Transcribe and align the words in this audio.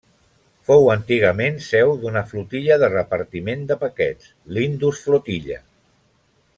Fou 0.69 0.87
antigament 0.93 1.59
seu 1.65 1.93
d'una 2.05 2.23
flotilla 2.31 2.79
de 2.85 2.89
repartiment 2.95 3.69
de 3.73 3.77
paquets, 3.87 4.33
l'Indus 4.57 5.07
Flotilla. 5.07 5.61